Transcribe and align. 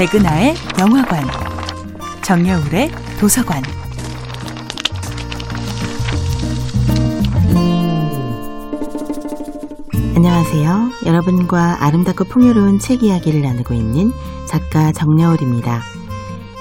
백은하의 0.00 0.54
영화관, 0.78 1.22
정여울의 2.22 2.90
도서관. 3.20 3.62
안녕하세요. 10.16 10.90
여러분과 11.04 11.84
아름답고 11.84 12.24
풍요로운 12.24 12.78
책 12.78 13.02
이야기를 13.02 13.42
나누고 13.42 13.74
있는 13.74 14.10
작가 14.48 14.90
정여울입니다. 14.90 15.82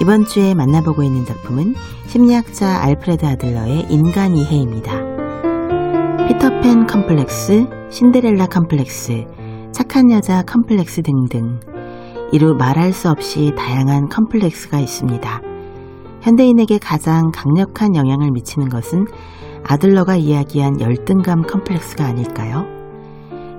이번 0.00 0.24
주에 0.24 0.54
만나보고 0.54 1.02
있는 1.02 1.26
작품은 1.26 1.74
심리학자 2.06 2.82
알프레드 2.84 3.26
아들러의 3.26 3.88
인간 3.90 4.34
이해입니다. 4.34 4.92
피터팬 6.26 6.86
컴플렉스, 6.86 7.66
신데렐라 7.90 8.46
컴플렉스, 8.46 9.26
착한 9.72 10.10
여자 10.10 10.42
컴플렉스 10.42 11.02
등등 11.02 11.60
이루 12.32 12.54
말할 12.54 12.92
수 12.92 13.08
없이 13.08 13.52
다양한 13.56 14.08
컴플렉스가 14.08 14.78
있습니다. 14.80 15.40
현대인에게 16.22 16.78
가장 16.78 17.30
강력한 17.32 17.94
영향을 17.94 18.32
미치는 18.32 18.68
것은 18.68 19.06
아들러가 19.64 20.16
이야기한 20.16 20.80
열등감 20.80 21.42
컴플렉스가 21.42 22.04
아닐까요? 22.04 22.64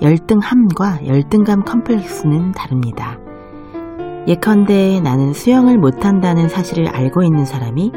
열등함과 0.00 1.06
열등감 1.06 1.62
컴플렉스는 1.62 2.52
다릅니다. 2.52 3.18
예컨대 4.26 5.00
나는 5.02 5.34
수영을 5.34 5.76
못한다는 5.76 6.48
사실을 6.48 6.88
알고 6.88 7.22
있는 7.22 7.44
사람이 7.44 7.92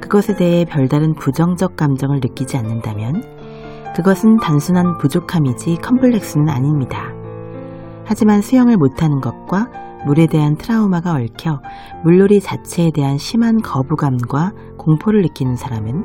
그것에 0.00 0.36
대해 0.36 0.64
별다른 0.64 1.14
부정적 1.14 1.76
감정을 1.76 2.20
느끼지 2.22 2.56
않는다면 2.56 3.24
그것은 3.96 4.36
단순한 4.36 4.98
부족함이지 4.98 5.78
컴플렉스는 5.82 6.48
아닙니다. 6.48 7.12
하지만 8.04 8.40
수영을 8.40 8.76
못하는 8.76 9.20
것과 9.20 9.68
물에 10.06 10.26
대한 10.26 10.56
트라우마가 10.56 11.12
얽혀 11.12 11.60
물놀이 12.04 12.40
자체에 12.40 12.90
대한 12.94 13.18
심한 13.18 13.60
거부감과 13.62 14.52
공포를 14.78 15.22
느끼는 15.22 15.56
사람은 15.56 16.04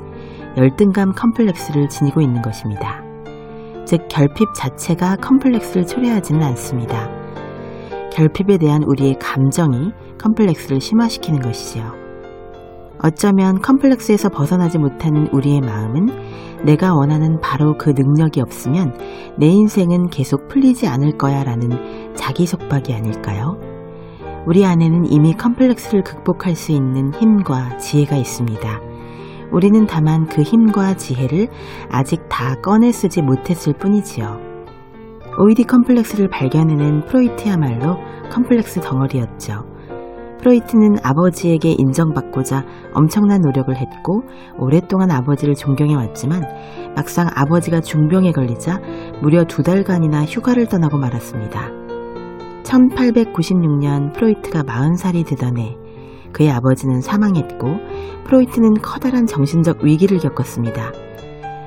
열등감 0.58 1.14
컴플렉스를 1.14 1.89
지니고 1.89 2.22
있는 2.22 2.42
것입니다. 2.42 3.02
즉, 3.86 4.08
결핍 4.09 4.54
자체가 4.56 5.16
컴플렉스를 5.17 5.86
초래하지는 5.86 6.44
않습니다. 6.44 7.09
결핍에 8.12 8.58
대한 8.58 8.84
우리의 8.84 9.17
감정이 9.20 9.92
컴플렉스를 10.20 10.82
심화시키는 10.82 11.39
것이지요. 11.39 12.08
어쩌면 13.04 13.61
컴플렉스에서 13.61 14.30
벗어나지 14.30 14.80
못하는 14.80 15.28
우리의 15.32 15.61
마음은 15.61 16.09
내가 16.66 16.95
원하는 16.95 17.39
바로 17.39 17.78
그 17.78 17.92
능력이 17.92 18.42
없으면 18.42 18.98
내 19.38 19.48
인생은 19.48 20.09
계속 20.09 20.48
풀리지 20.48 20.88
않을 20.88 21.17
거야 21.17 21.44
라는 21.44 22.16
자기 22.16 22.48
속박이 22.48 22.94
아닐까요? 22.94 23.67
우리 24.48 24.66
안에는 24.66 25.12
이미 25.12 25.34
컴플렉스를 25.34 26.03
극복할 26.03 26.56
수 26.56 26.72
있는 26.72 27.14
힘과 27.14 27.80
지혜가 27.80 28.16
있습니다. 28.16 28.80
우리는 29.52 29.86
다만 29.86 30.26
그 30.26 30.42
힘과 30.42 30.95
지혜를 30.95 31.50
아직 31.92 32.30
다 32.30 32.56
꺼내 32.62 32.94
쓰지 32.94 33.22
못했을 33.23 33.73
뿐이지요. 33.73 34.39
OED 35.38 35.66
컴플렉스를 35.66 36.30
발견해낸 36.30 37.04
프로이트야말로 37.08 37.98
컴플렉스 38.31 38.80
덩어리였죠. 38.80 39.66
프로이트는 40.39 40.95
아버지에게 41.04 41.76
인정받고자 41.78 42.64
엄청난 42.94 43.42
노력을 43.42 43.76
했고 43.76 44.23
오랫동안 44.58 45.11
아버지를 45.11 45.56
존경해왔지만 45.56 46.94
막상 46.95 47.28
아버지가 47.36 47.82
중병에 47.82 48.32
걸리자 48.32 48.80
무려 49.22 49.44
두 49.44 49.61
달간이나 49.61 50.23
휴가를 50.23 50.67
떠나고 50.67 50.98
말았습니다. 50.98 51.86
1896년 52.68 54.14
프로이트가 54.14 54.64
40살이 54.64 55.26
되던 55.26 55.58
해 55.58 55.78
그의 56.34 56.52
아버지는 56.52 57.02
사망했고 57.02 57.78
프로이트는 58.26 58.76
커다란 58.82 59.26
정신적 59.26 59.83
위기를 59.83 60.20
겪었습니다. 60.20 60.92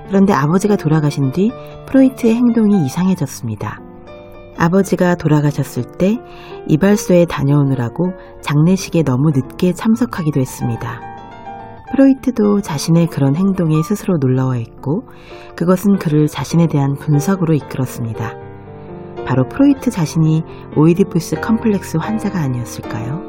그런데 0.09 0.33
아버지가 0.33 0.77
돌아가신 0.77 1.33
뒤 1.33 1.51
프로이트의 1.87 2.35
행동이 2.35 2.85
이상해졌습니다. 2.85 3.81
아버지가 4.59 5.15
돌아가셨을 5.15 5.85
때 5.99 6.19
이발소에 6.69 7.25
다녀오느라고 7.25 8.13
장례식에 8.43 9.03
너무 9.03 9.31
늦게 9.31 9.73
참석하기도 9.73 10.39
했습니다. 10.39 11.01
프로이트도 11.93 12.61
자신의 12.61 13.07
그런 13.07 13.35
행동에 13.35 13.83
스스로 13.83 14.19
놀라워했고 14.19 15.09
그것은 15.57 15.97
그를 15.99 16.27
자신에 16.27 16.67
대한 16.67 16.95
분석으로 16.95 17.55
이끌었습니다. 17.55 18.40
바로 19.31 19.45
프로이트 19.45 19.93
자신이 19.93 20.43
오이디푸스 20.77 21.37
컴플렉스 21.37 21.99
환자가 21.99 22.41
아니었을까요? 22.41 23.21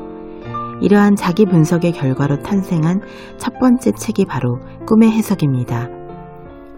이러한 0.81 1.15
자기 1.15 1.45
분석의 1.45 1.91
결과로 1.91 2.39
탄생한 2.39 3.01
첫 3.37 3.59
번째 3.59 3.91
책이 3.91 4.25
바로 4.25 4.57
꿈의 4.87 5.11
해석입니다. 5.11 5.89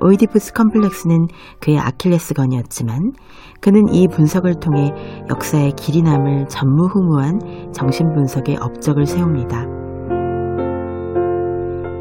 오이디푸스 0.02 0.52
컴플렉스는 0.52 1.28
그의 1.62 1.80
아킬레스건이었지만 1.80 3.14
그는 3.62 3.88
이 3.94 4.10
분석을 4.10 4.56
통해 4.56 4.92
역사의 5.30 5.72
길이 5.78 6.02
남을 6.02 6.50
전무후무한 6.50 7.72
정신분석의 7.72 8.58
업적을 8.58 9.06
세웁니다. 9.06 9.66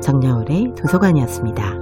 정여울의 0.01 0.75
도서관이었습니다. 0.77 1.82